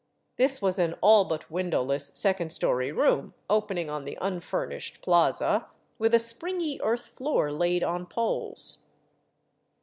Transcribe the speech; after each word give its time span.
This 0.37 0.63
was 0.63 0.79
an 0.79 0.95
all 1.01 1.25
but 1.25 1.51
window 1.51 1.83
less 1.83 2.17
second 2.17 2.49
story 2.51 2.91
room 2.91 3.35
opening 3.51 3.87
on 3.87 4.03
the 4.03 4.17
unfurnished 4.19 5.03
plaza, 5.03 5.67
with 5.99 6.15
a 6.15 6.19
springy 6.19 6.81
earth 6.83 7.09
floor 7.15 7.51
laid 7.51 7.83
on 7.83 8.07
poles. 8.07 8.79